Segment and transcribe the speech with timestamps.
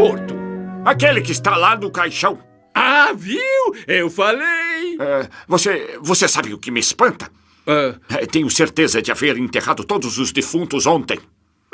[0.00, 0.34] morto?
[0.82, 2.38] Aquele que está lá no caixão.
[2.74, 3.74] Ah, viu?
[3.86, 4.96] Eu falei.
[4.98, 7.30] É, você, você sabe o que me espanta?
[7.66, 11.18] É, tenho certeza de haver enterrado todos os defuntos ontem.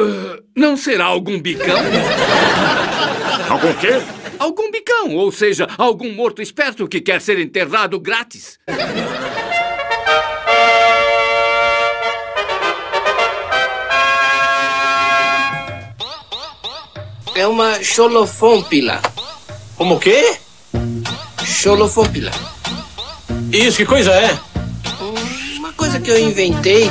[0.01, 1.79] ah, não será algum bicão?
[3.49, 4.03] Algum quê?
[4.41, 8.59] Algum bicão, ou seja, algum morto esperto que quer ser enterrado grátis.
[17.37, 18.99] É uma xolofômpila.
[19.77, 20.39] Como o quê?
[21.45, 22.31] Xolofômpila.
[23.53, 24.39] Isso, que coisa é?
[25.59, 26.91] Uma coisa que eu inventei.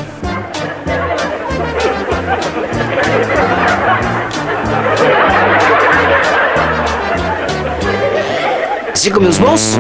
[8.96, 9.78] Siga meus bons?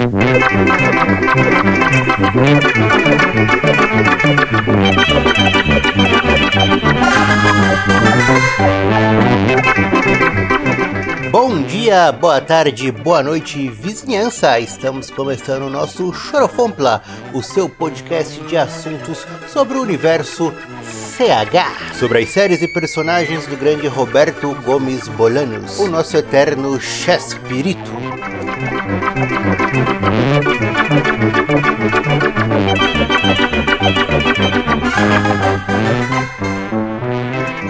[11.32, 14.60] Bom dia, boa tarde, boa noite, vizinhança!
[14.60, 17.02] Estamos começando o nosso Chorofompla,
[17.34, 23.58] o seu podcast de assuntos sobre o universo CH, sobre as séries e personagens do
[23.58, 27.92] grande Roberto Gomes Bolanos, o nosso eterno Chespirito.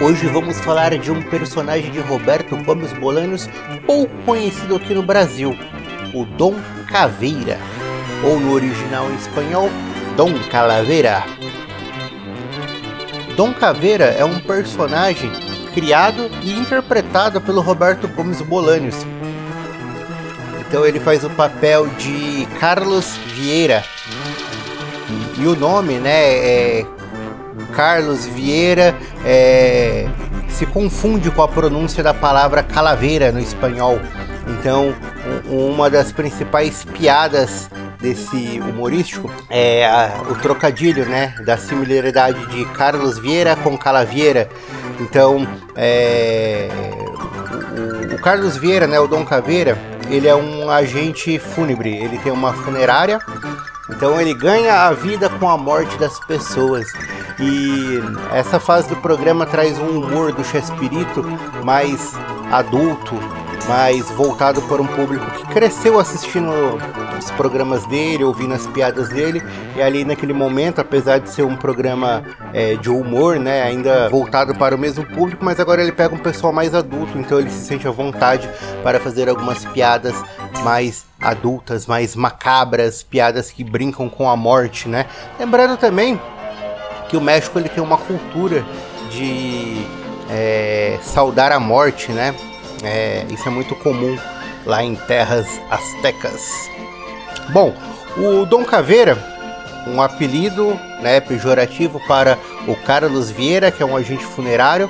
[0.05, 3.49] Hoje vamos falar de um personagem de Roberto Gomes Bolanos
[3.87, 5.57] pouco conhecido aqui no Brasil,
[6.13, 6.53] o Dom
[6.87, 7.57] Caveira,
[8.23, 9.67] ou no original em espanhol,
[10.15, 11.23] Dom Calaveira.
[13.35, 15.31] Dom Caveira é um personagem
[15.73, 18.97] criado e interpretado pelo Roberto Gomes Bolanos.
[20.59, 23.83] Então ele faz o papel de Carlos Vieira.
[25.35, 26.85] E o nome, né, é
[27.73, 30.07] Carlos Vieira é,
[30.49, 33.99] se confunde com a pronúncia da palavra calaveira no espanhol.
[34.47, 34.93] Então,
[35.49, 43.17] uma das principais piadas desse humorístico é a- o trocadilho, né, da similaridade de Carlos
[43.17, 44.47] Vieira com Calaveira.
[44.99, 46.69] Então, é,
[48.11, 49.77] o, o Carlos Vieira, né, o Dom Caveira,
[50.09, 51.95] ele é um agente fúnebre.
[51.95, 53.19] Ele tem uma funerária
[53.87, 56.85] então ele ganha a vida com a morte das pessoas.
[57.39, 58.01] E
[58.31, 61.23] essa fase do programa traz um humor do Chespirito
[61.63, 62.13] mais
[62.51, 63.15] adulto,
[63.67, 66.49] mais voltado para um público que cresceu assistindo
[67.17, 69.43] os programas dele, ouvindo as piadas dele.
[69.75, 72.23] E ali naquele momento, apesar de ser um programa
[72.53, 76.19] é, de humor, né, ainda voltado para o mesmo público, mas agora ele pega um
[76.19, 78.49] pessoal mais adulto, então ele se sente à vontade
[78.81, 80.15] para fazer algumas piadas
[80.63, 85.05] mais adultas, mais macabras, piadas que brincam com a morte, né?
[85.39, 86.19] Lembrando também
[87.09, 88.65] que o México ele tem uma cultura
[89.11, 89.85] de
[90.29, 92.35] é, saudar a morte, né?
[92.83, 94.17] É, isso é muito comum
[94.65, 96.69] lá em terras astecas.
[97.49, 97.73] Bom,
[98.17, 99.17] o Dom Caveira,
[99.87, 104.89] um apelido né, pejorativo para o Carlos Vieira, que é um agente funerário.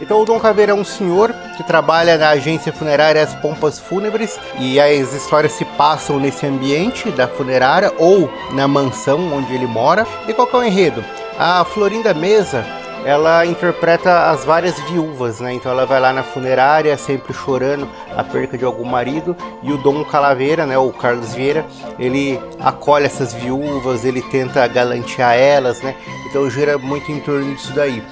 [0.00, 4.38] Então o Dom Caveira é um senhor que trabalha na agência funerária As Pompas Fúnebres
[4.58, 10.06] e as histórias se passam nesse ambiente da funerária ou na mansão onde ele mora.
[10.28, 11.04] E qual é o enredo?
[11.38, 12.64] A Florinda Mesa,
[13.04, 15.52] ela interpreta as várias viúvas, né?
[15.54, 19.78] Então ela vai lá na funerária sempre chorando a perca de algum marido e o
[19.78, 21.66] Dom Calaveira, né, o Carlos Vieira,
[21.98, 25.96] ele acolhe essas viúvas, ele tenta galantear elas, né?
[26.28, 28.02] Então gira muito em torno disso daí.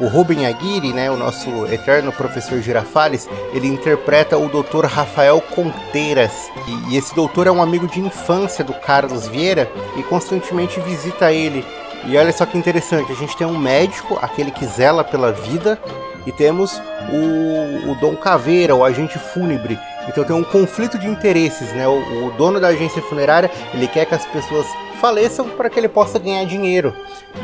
[0.00, 4.86] O Ruben Aguirre, né, o nosso eterno professor Girafales, ele interpreta o Dr.
[4.86, 6.50] Rafael Conteiras.
[6.66, 11.30] E, e esse doutor é um amigo de infância do Carlos Vieira e constantemente visita
[11.30, 11.64] ele.
[12.06, 15.78] E olha só que interessante, a gente tem um médico, aquele que zela pela vida,
[16.26, 16.80] e temos
[17.12, 19.78] o, o Dom Caveira, o agente fúnebre.
[20.08, 21.86] Então tem um conflito de interesses, né?
[21.86, 24.66] O, o dono da agência funerária, ele quer que as pessoas
[25.00, 26.94] faleçam para que ele possa ganhar dinheiro.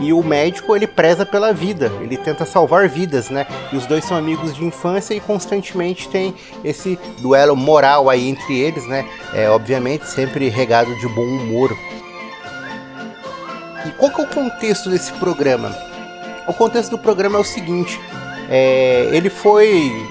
[0.00, 3.47] E o médico, ele preza pela vida, ele tenta salvar vidas, né?
[3.72, 8.59] E os dois são amigos de infância e constantemente tem esse duelo moral aí entre
[8.59, 9.09] eles, né?
[9.32, 11.76] É, obviamente sempre regado de bom humor.
[13.87, 15.75] E qual que é o contexto desse programa?
[16.47, 17.99] O contexto do programa é o seguinte:
[18.50, 20.06] é, ele foi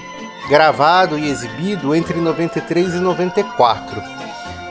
[0.48, 4.02] gravado e exibido entre 93 e 94.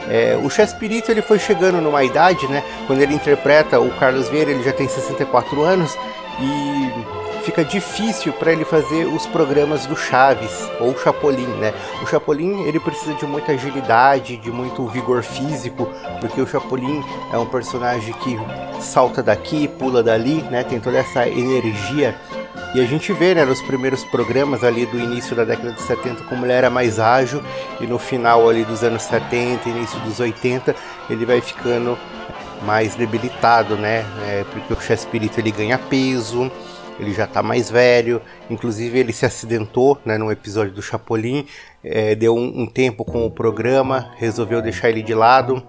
[0.08, 2.62] É, o Chespirito ele foi chegando numa idade, né?
[2.86, 5.96] Quando ele interpreta o Carlos Vieira, ele já tem 64 anos
[6.40, 11.72] e fica difícil para ele fazer os programas do Chaves ou Chapolin, né?
[12.02, 15.88] O Chapolin ele precisa de muita agilidade, de muito vigor físico,
[16.20, 18.38] porque o Chapolin é um personagem que
[18.80, 20.64] salta daqui, pula dali, né?
[20.64, 22.16] Tem toda essa energia
[22.74, 26.24] E a gente vê, né, nos primeiros programas ali do início da década de 70
[26.24, 27.42] como ele era mais ágil
[27.80, 30.74] e no final ali dos anos 70, início dos 80,
[31.08, 31.96] ele vai ficando
[32.62, 34.04] mais debilitado, né?
[34.26, 36.50] É, porque o Chespirito ele ganha peso,
[36.98, 41.46] ele já tá mais velho, inclusive ele se acidentou, né, num episódio do Chapolin,
[41.84, 45.62] é, deu um, um tempo com o programa, resolveu deixar ele de lado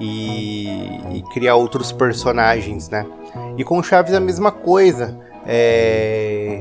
[0.00, 0.66] e,
[1.12, 3.06] e criar outros personagens, né?
[3.56, 5.18] E com o Chaves a mesma coisa.
[5.46, 6.60] É...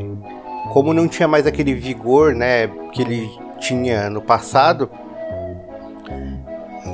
[0.72, 3.30] Como não tinha mais aquele vigor, né, que ele
[3.60, 4.90] tinha no passado,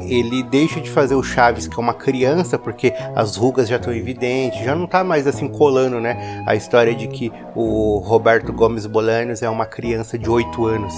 [0.08, 3.94] ele deixa de fazer o Chaves que é uma criança, porque as rugas já estão
[3.94, 6.44] evidentes, já não tá mais assim colando, né?
[6.48, 10.94] A história de que o Roberto Gomes Bolanos é uma criança de 8 anos.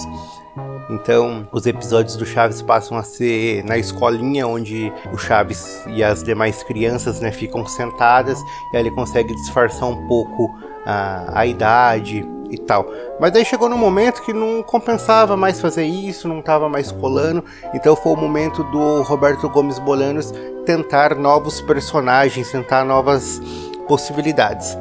[0.89, 6.21] Então, os episódios do Chaves passam a ser na escolinha onde o Chaves e as
[6.23, 8.39] demais crianças né, ficam sentadas
[8.73, 10.53] e aí ele consegue disfarçar um pouco
[10.85, 12.87] a, a idade e tal.
[13.19, 17.43] Mas aí chegou no momento que não compensava mais fazer isso, não estava mais colando.
[17.73, 20.33] Então foi o momento do Roberto Gomes Bolanos
[20.65, 23.41] tentar novos personagens, tentar novas
[23.87, 24.77] possibilidades.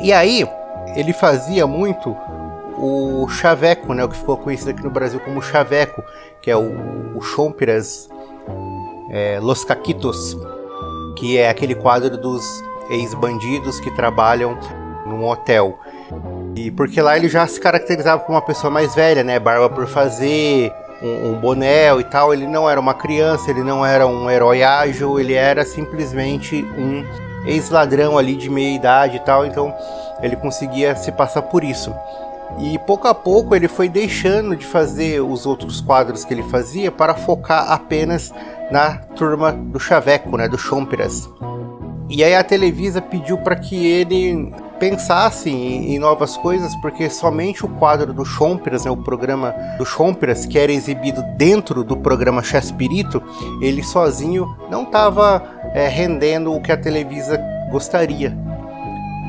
[0.00, 0.48] E aí
[0.96, 2.16] ele fazia muito
[2.78, 6.02] o Chaveco, né, o que ficou conhecido aqui no Brasil como Chaveco,
[6.40, 8.08] que é o, o Chompiras
[9.10, 10.36] é, Los Caquitos,
[11.16, 12.44] que é aquele quadro dos
[12.90, 14.58] ex-bandidos que trabalham
[15.12, 15.78] num hotel.
[16.56, 19.86] E porque lá ele já se caracterizava como uma pessoa mais velha, né, barba por
[19.86, 20.72] fazer,
[21.02, 22.32] um, um boné e tal.
[22.32, 27.04] Ele não era uma criança, ele não era um herói ágil, ele era simplesmente um
[27.46, 29.46] ex-ladrão ali de meia idade e tal.
[29.46, 29.74] Então
[30.20, 31.92] ele conseguia se passar por isso.
[32.58, 36.92] E pouco a pouco ele foi deixando de fazer os outros quadros que ele fazia
[36.92, 38.32] para focar apenas
[38.70, 41.28] na turma do Chaveco, né, do Chompiras.
[42.08, 47.64] E aí a Televisa pediu para que ele pensasse em, em, novas coisas, porque somente
[47.64, 52.42] o quadro do Chompiras, né, o programa do Chompiras, que era exibido dentro do programa
[52.42, 53.22] Chespirito,
[53.60, 55.40] ele sozinho não estava
[55.72, 57.40] é, rendendo o que a Televisa
[57.70, 58.36] gostaria.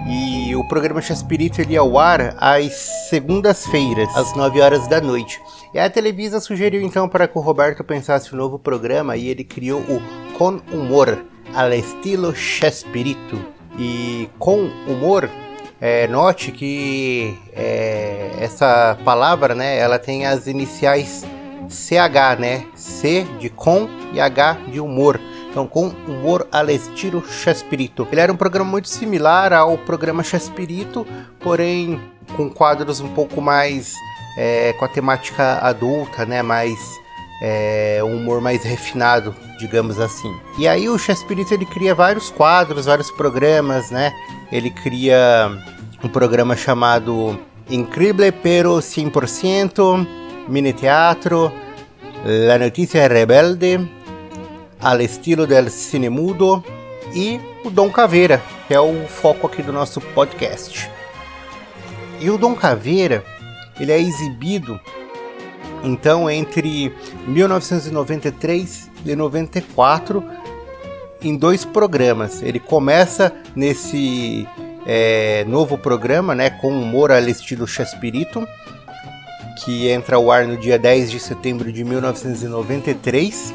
[0.07, 2.73] E o programa Chespirito ele ia ao ar às
[3.11, 5.39] segundas-feiras, às 9 horas da noite.
[5.71, 9.43] E a Televisa sugeriu então para que o Roberto pensasse um novo programa e ele
[9.43, 10.01] criou o
[10.35, 11.23] Com Humor,
[11.53, 13.53] al estilo Chespirito.
[13.77, 15.27] E com humor,
[15.85, 21.25] é, note que é, essa palavra, né, ela tem as iniciais
[21.67, 22.65] CH, né?
[22.73, 25.19] C de com e H de humor.
[25.51, 28.07] Então, com humor al estilo Chespirito.
[28.13, 31.05] Ele era um programa muito similar ao programa Chespirito,
[31.41, 32.01] porém
[32.37, 33.93] com quadros um pouco mais
[34.37, 36.41] é, com a temática adulta, né?
[36.41, 36.79] Mais
[37.41, 40.33] é, um humor mais refinado, digamos assim.
[40.57, 44.13] E aí o Chespirito ele cria vários quadros, vários programas, né?
[44.51, 45.49] Ele cria
[46.03, 47.39] um programa chamado
[47.69, 50.07] Incrível pero 100%,
[50.47, 51.51] Mini Teatro,
[52.25, 53.89] La Noticia Rebelde,
[54.79, 56.63] al estilo del cinemudo
[57.13, 60.89] e o Dom Caveira, que é o foco aqui do nosso podcast.
[62.19, 63.23] E o Dom Caveira,
[63.79, 64.79] ele é exibido
[65.83, 66.93] então entre
[67.27, 70.23] 1993 e 94
[71.21, 72.41] em dois programas.
[72.41, 74.47] Ele começa nesse
[74.85, 78.47] é, novo programa, né, com humor al estilo Chespirito,
[79.63, 83.53] que entra ao ar no dia 10 de setembro de 1993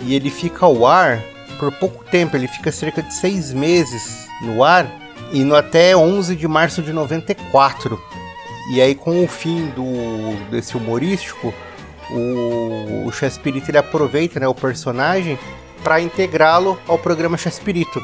[0.00, 1.22] e ele fica ao ar
[1.58, 4.90] por pouco tempo, ele fica cerca de seis meses no ar,
[5.32, 8.00] indo até 11 de março de 94.
[8.70, 11.52] E aí, com o fim do, desse humorístico,
[12.10, 15.38] o, o Chespirito ele aproveita né, o personagem
[15.82, 18.00] para integrá-lo ao programa Chespirito.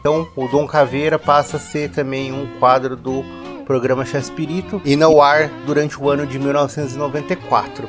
[0.00, 3.24] Então, o Dom Caveira passa a ser também um quadro do
[3.64, 7.88] programa Chespirito e no ar durante o ano de 1994.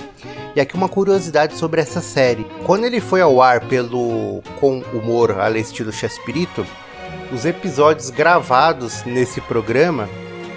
[0.55, 2.47] E aqui uma curiosidade sobre essa série.
[2.65, 6.65] Quando ele foi ao ar pelo Com Humor al estilo Chespirito,
[7.31, 10.09] os episódios gravados nesse programa,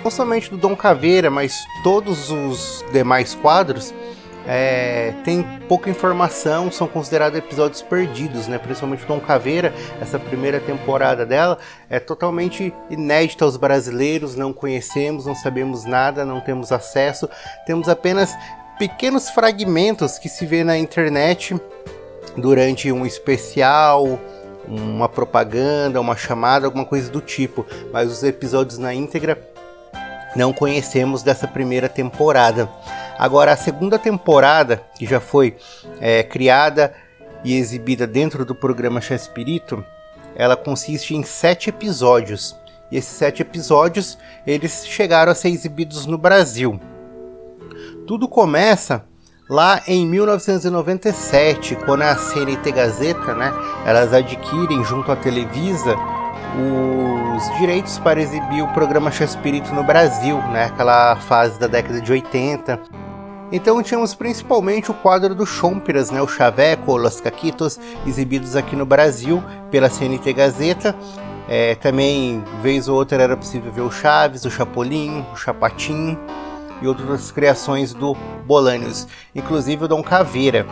[0.02, 3.92] não somente do Dom Caveira, mas todos os demais quadros,
[4.46, 8.58] é, tem pouca informação, são considerados episódios perdidos, né?
[8.58, 15.34] Principalmente Dom Caveira, essa primeira temporada dela é totalmente inédita aos brasileiros, não conhecemos, não
[15.34, 17.28] sabemos nada, não temos acesso,
[17.66, 18.34] temos apenas
[18.78, 21.54] pequenos fragmentos que se vê na internet
[22.36, 24.18] durante um especial,
[24.66, 29.49] uma propaganda, uma chamada, alguma coisa do tipo, mas os episódios na íntegra
[30.36, 32.68] não conhecemos dessa primeira temporada.
[33.18, 35.56] Agora, a segunda temporada, que já foi
[36.00, 36.94] é, criada
[37.44, 39.84] e exibida dentro do programa Chespirito,
[40.34, 42.56] ela consiste em sete episódios.
[42.90, 46.80] E esses sete episódios, eles chegaram a ser exibidos no Brasil.
[48.06, 49.04] Tudo começa
[49.48, 53.52] lá em 1997, quando a CNT Gazeta, né,
[53.84, 55.96] elas adquirem junto à Televisa
[56.56, 62.10] os direitos para exibir o programa Chespirito no Brasil, né, aquela fase da década de
[62.10, 62.80] 80.
[63.52, 68.86] Então tínhamos principalmente o quadro do Chompiras, né, o Chaveco, Los Caquitos, exibidos aqui no
[68.86, 70.94] Brasil pela CNT Gazeta,
[71.48, 76.16] é, também, vez ou outra, era possível ver o Chaves, o Chapolin, o Chapatin
[76.80, 78.14] e outras criações do
[78.46, 80.64] Bolanios, inclusive o Dom Caveira.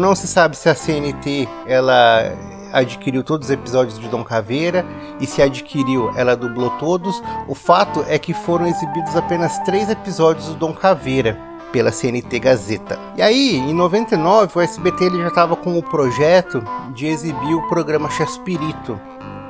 [0.00, 2.32] Não se sabe se a CNT ela
[2.72, 4.84] adquiriu todos os episódios de Dom Caveira
[5.20, 7.22] e se adquiriu, ela dublou todos.
[7.48, 11.38] O fato é que foram exibidos apenas três episódios do Dom Caveira
[11.72, 12.98] pela CNT Gazeta.
[13.16, 16.62] E aí, em 99, o SBT ele já estava com o projeto
[16.94, 19.00] de exibir o programa Chaspirito,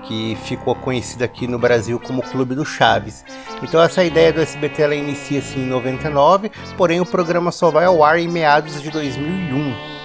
[0.02, 3.24] que ficou conhecida aqui no Brasil como Clube do Chaves.
[3.62, 8.02] Então essa ideia do SBT ela inicia-se em 99, porém o programa só vai ao
[8.02, 9.99] ar em meados de 2001.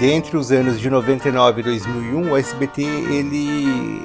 [0.00, 4.02] Dentre os anos de 99 e 2001, o SBT ele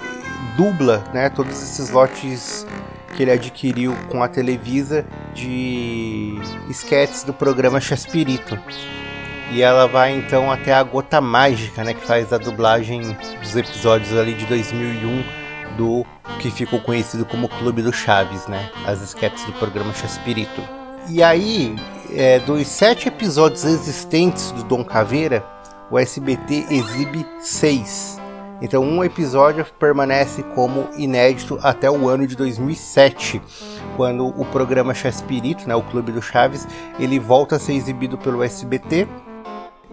[0.58, 2.68] dubla, né, todos esses lotes
[3.16, 6.38] que ele adquiriu com a Televisa de
[6.70, 8.60] sketches do programa Chaspirito.
[9.54, 14.12] E ela vai então até a Gota Mágica, né, que faz a dublagem dos episódios
[14.18, 15.24] ali de 2001
[15.78, 16.06] do
[16.40, 20.62] que ficou conhecido como Clube do Chaves, né, as sketches do programa Chaspirito.
[21.08, 21.74] E aí,
[22.14, 25.55] é, dos sete episódios existentes do Dom Caveira,
[25.90, 28.20] o SBT exibe seis.
[28.62, 33.42] Então, um episódio permanece como inédito até o ano de 2007,
[33.98, 36.66] quando o programa Chaspirito, né, o Clube do Chaves,
[36.98, 39.08] ele volta a ser exibido pelo SBT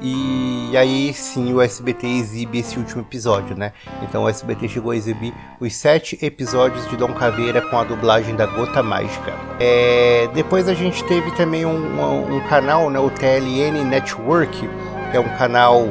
[0.05, 3.73] e aí sim o SBT exibe esse último episódio, né?
[4.03, 8.35] Então o SBT chegou a exibir os sete episódios de Dom Caveira com a dublagem
[8.35, 9.33] da Gota Mágica.
[9.61, 10.29] É...
[10.35, 12.99] Depois a gente teve também um, um, canal, né?
[12.99, 14.69] O TLN Network,
[15.12, 15.88] é um canal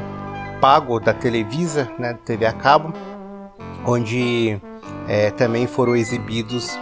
[0.59, 2.17] pago da Televisa, né?
[2.25, 2.93] TV a cabo,
[3.85, 4.59] onde
[5.07, 6.77] é, também foram exibidos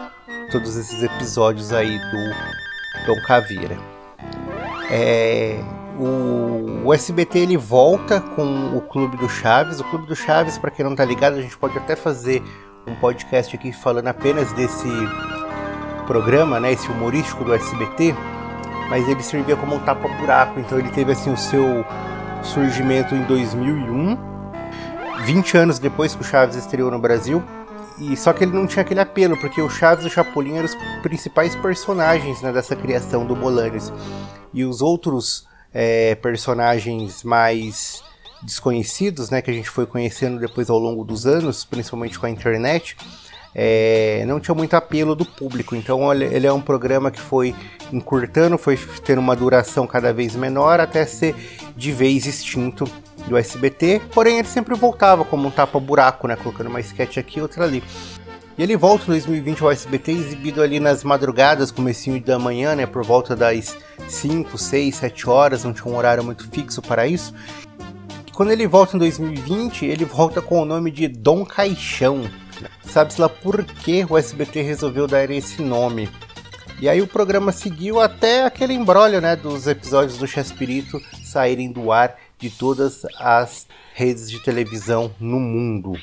[0.51, 3.77] todos esses episódios aí do Dom Caveira.
[4.91, 5.60] É,
[5.98, 9.79] o, o, SBT ele volta com o Clube do Chaves.
[9.79, 12.41] O Clube do Chaves, para quem não tá ligado, a gente pode até fazer
[12.88, 14.88] um podcast aqui falando apenas desse
[16.08, 18.15] programa, né, esse humorístico do SBT,
[18.89, 21.86] mas ele servia como um tapa-buraco, então ele teve assim o seu
[22.43, 24.17] surgimento em 2001,
[25.25, 27.43] 20 anos depois que o Chaves estreou no Brasil.
[28.00, 30.65] E só que ele não tinha aquele apelo, porque o Chaves e o Chapolin eram
[30.65, 33.91] os principais personagens né, dessa criação do Bolanes.
[34.53, 38.01] E os outros é, personagens mais
[38.41, 42.29] desconhecidos, né, que a gente foi conhecendo depois ao longo dos anos, principalmente com a
[42.29, 42.96] internet,
[43.53, 45.75] é, não tinha muito apelo do público.
[45.75, 47.56] Então ele é um programa que foi
[47.91, 51.36] encurtando, foi tendo uma duração cada vez menor até ser
[51.75, 52.86] de vez extinto
[53.27, 54.01] do SBT.
[54.13, 57.84] Porém ele sempre voltava como um tapa-buraco, né, colocando uma sketch aqui, outra ali.
[58.58, 62.86] E ele volta em 2020 ao SBT, exibido ali nas madrugadas, comecinho da manhã, né,
[62.86, 67.34] por volta das 5, 6, 7 horas, não tinha um horário muito fixo para isso.
[68.34, 72.29] Quando ele volta em 2020, ele volta com o nome de Dom Caixão.
[72.84, 76.10] Sabe-se lá por que o SBT resolveu dar esse nome.
[76.82, 81.92] E aí o programa seguiu até aquele embrólio, né, dos episódios do Chespirito saírem do
[81.92, 85.94] ar de todas as redes de televisão no mundo.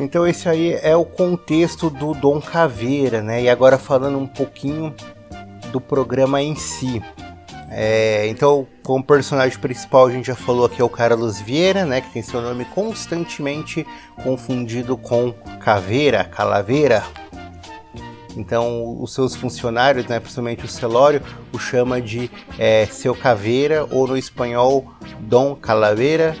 [0.00, 3.42] Então esse aí é o contexto do Dom Caveira, né?
[3.42, 4.94] E agora falando um pouquinho
[5.70, 7.02] do programa em si.
[7.70, 12.00] É, então, como personagem principal, a gente já falou aqui é o Carlos Vieira, né?
[12.00, 13.86] Que tem seu nome constantemente
[14.24, 17.04] confundido com Caveira, Calaveira.
[18.36, 21.20] Então, os seus funcionários, né, principalmente o Celório,
[21.52, 26.36] o chama de é, Seu Caveira, ou no espanhol, Dom Calaveira,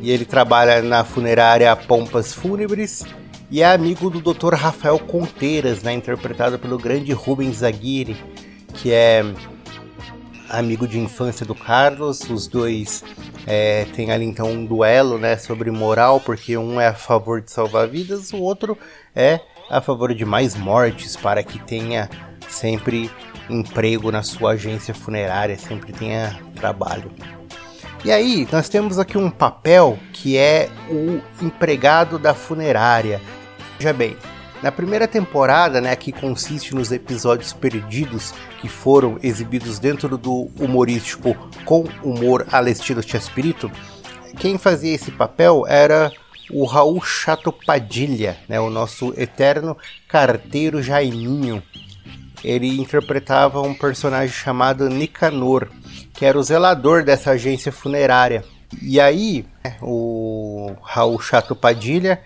[0.00, 3.04] e ele trabalha na funerária Pompas Fúnebres
[3.50, 4.54] e é amigo do Dr.
[4.54, 8.16] Rafael Conteiras, né, interpretado pelo grande Rubens Aguirre,
[8.74, 9.24] que é
[10.52, 12.28] amigo de infância do Carlos.
[12.30, 13.02] Os dois
[13.46, 17.50] é, têm ali então um duelo né, sobre moral, porque um é a favor de
[17.50, 18.78] salvar vidas, o outro
[19.16, 19.40] é
[19.70, 22.08] a favor de mais mortes para que tenha
[22.48, 23.10] sempre
[23.48, 27.10] emprego na sua agência funerária, sempre tenha trabalho.
[28.04, 33.20] E aí, nós temos aqui um papel que é o empregado da funerária.
[33.78, 34.16] Veja bem,
[34.62, 41.34] na primeira temporada, né, que consiste nos episódios perdidos que foram exibidos dentro do humorístico
[41.64, 43.70] com humor al estilo Chespirito,
[44.38, 46.12] quem fazia esse papel era
[46.50, 49.76] o Raul Chato Padilha, né, o nosso eterno
[50.08, 51.62] carteiro Jaiminho.
[52.44, 55.68] Ele interpretava um personagem chamado Nicanor,
[56.12, 58.44] que era o zelador dessa agência funerária.
[58.80, 62.20] E aí, né, o Raul Chato Padilha,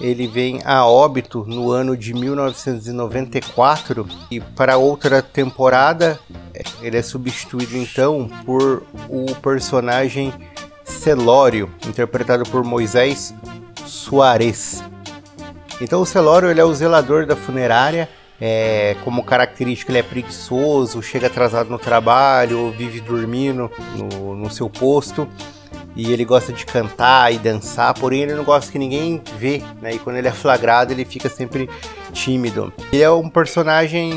[0.00, 6.18] ele vem a óbito no ano de 1994 e para outra temporada
[6.80, 10.32] ele é substituído então por o personagem
[10.84, 13.34] Celório, interpretado por Moisés
[13.86, 14.82] Soares.
[15.80, 18.08] Então o Celório ele é o zelador da funerária.
[18.42, 24.70] É, como característica, ele é preguiçoso, chega atrasado no trabalho, vive dormindo no, no seu
[24.70, 25.28] posto
[25.96, 29.94] e ele gosta de cantar e dançar, porém ele não gosta que ninguém vê, né?
[29.94, 31.68] E quando ele é flagrado, ele fica sempre
[32.12, 32.72] tímido.
[32.92, 34.12] Ele é um personagem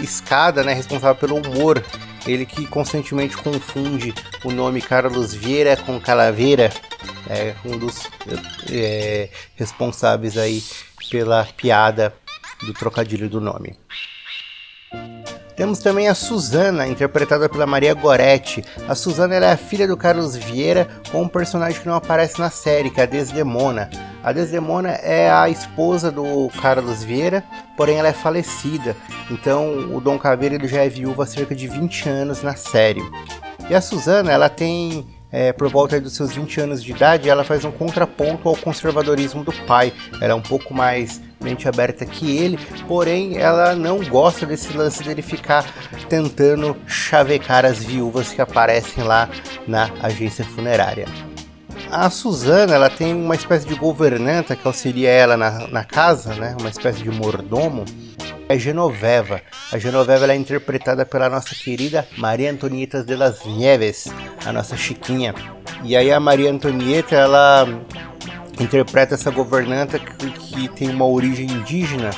[0.00, 0.72] escada, né?
[0.72, 1.82] Responsável pelo humor.
[2.26, 4.14] Ele que constantemente confunde
[4.44, 6.70] o nome Carlos Vieira com Calaveira.
[7.28, 8.08] É um dos
[8.70, 10.62] é, responsáveis aí
[11.10, 12.14] pela piada
[12.62, 13.76] do trocadilho do nome.
[15.62, 18.64] Temos também a Susana, interpretada pela Maria Goretti.
[18.88, 22.50] A Susana é a filha do Carlos Vieira, com um personagem que não aparece na
[22.50, 23.88] série, que é a Desdemona.
[24.24, 27.44] A Desdemona é a esposa do Carlos Vieira,
[27.76, 28.96] porém ela é falecida.
[29.30, 33.00] Então o Dom Caveira ele já é viúvo há cerca de 20 anos na série.
[33.70, 37.42] E a Susana, ela tem é, por volta dos seus 20 anos de idade, ela
[37.42, 39.92] faz um contraponto ao conservadorismo do pai.
[40.20, 45.02] Ela é um pouco mais mente aberta que ele, porém ela não gosta desse lance
[45.02, 45.64] dele ficar
[46.08, 49.28] tentando chavecar as viúvas que aparecem lá
[49.66, 51.06] na agência funerária.
[51.90, 56.56] A Suzana ela tem uma espécie de governanta que auxilia ela na, na casa, né?
[56.58, 57.84] uma espécie de mordomo,
[58.48, 59.40] é Genoveva.
[59.70, 64.12] A Genoveva é interpretada pela nossa querida Maria Antonieta de las Nieves,
[64.44, 65.34] a nossa Chiquinha.
[65.84, 67.66] E aí a Maria Antonieta, ela
[68.60, 72.10] interpreta essa governanta que, que tem uma origem indígena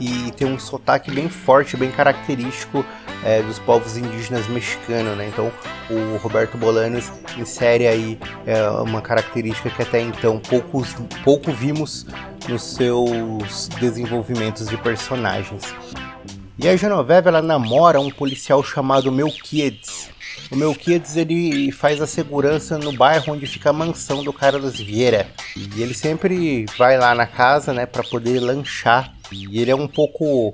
[0.00, 2.84] e tem um sotaque bem forte, bem característico
[3.22, 5.28] é, dos povos indígenas mexicanos, né?
[5.28, 5.52] Então
[5.90, 12.06] o Roberto Bolanos insere aí é, uma característica que até então poucos, pouco vimos
[12.48, 15.62] nos seus desenvolvimentos de personagens.
[16.58, 19.93] E a Genoveva ela namora um policial chamado Melquiades.
[20.50, 25.28] O Melquiades ele faz a segurança no bairro onde fica a mansão do Carlos Vieira.
[25.56, 29.12] E ele sempre vai lá na casa, né, para poder lanchar.
[29.32, 30.52] E ele é um pouco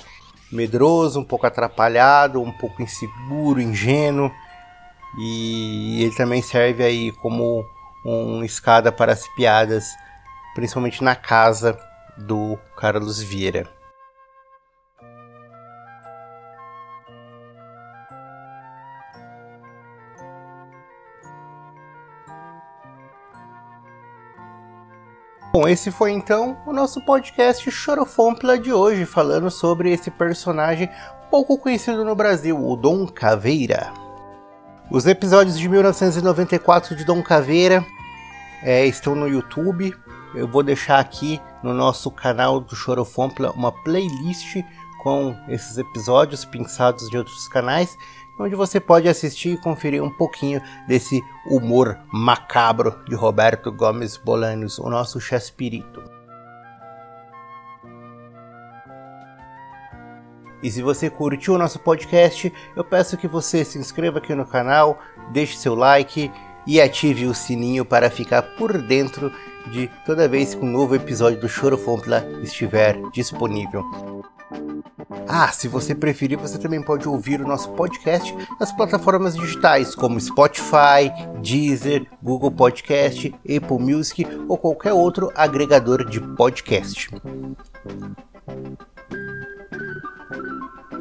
[0.50, 4.30] medroso, um pouco atrapalhado, um pouco inseguro, ingênuo.
[5.18, 7.64] E ele também serve aí como
[8.04, 9.86] uma escada para as piadas,
[10.54, 11.78] principalmente na casa
[12.16, 13.79] do Carlos Vieira.
[25.52, 30.88] Bom, esse foi então o nosso podcast Chorofompla de hoje, falando sobre esse personagem
[31.28, 33.92] pouco conhecido no Brasil, o Dom Caveira.
[34.88, 37.84] Os episódios de 1994 de Dom Caveira
[38.62, 39.92] é, estão no YouTube.
[40.36, 44.62] Eu vou deixar aqui no nosso canal do Chorofompla uma playlist
[45.02, 47.96] com esses episódios pinçados de outros canais
[48.40, 54.78] onde você pode assistir e conferir um pouquinho desse humor macabro de Roberto Gomes Bolanos,
[54.78, 56.02] o nosso Chespirito.
[60.62, 64.46] E se você curtiu o nosso podcast, eu peço que você se inscreva aqui no
[64.46, 64.98] canal,
[65.32, 66.30] deixe seu like
[66.66, 69.32] e ative o sininho para ficar por dentro
[69.70, 74.09] de toda vez que um novo episódio do Choro Fompla estiver disponível.
[75.32, 80.20] Ah, se você preferir, você também pode ouvir o nosso podcast nas plataformas digitais como
[80.20, 81.08] Spotify,
[81.40, 87.08] Deezer, Google Podcast, Apple Music ou qualquer outro agregador de podcast.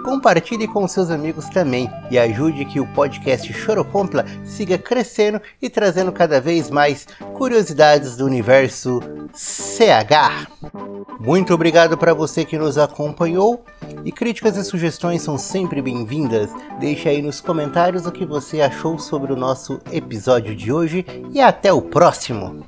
[0.03, 6.11] Compartilhe com seus amigos também e ajude que o podcast Choropompla siga crescendo e trazendo
[6.11, 8.99] cada vez mais curiosidades do universo
[9.33, 10.47] CH.
[11.19, 13.65] Muito obrigado para você que nos acompanhou
[14.03, 16.49] e críticas e sugestões são sempre bem-vindas.
[16.79, 21.41] Deixe aí nos comentários o que você achou sobre o nosso episódio de hoje e
[21.41, 22.65] até o próximo!